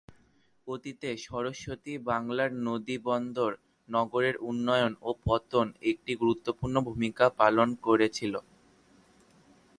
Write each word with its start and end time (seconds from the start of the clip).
অতীতে 0.67 1.09
সরস্বতী 1.25 1.93
বাংলার 2.09 2.51
নদী 2.67 2.95
বন্দর 3.03 3.51
নগরের 3.89 4.35
উন্নয়ন 4.49 4.93
ও 5.01 5.09
পতন 5.25 5.67
একটি 5.91 6.11
গুরুত্বপূর্ণ 6.15 6.75
ভূমিকা 6.87 7.25
পালন 7.39 7.69
করেছিল। 7.83 8.33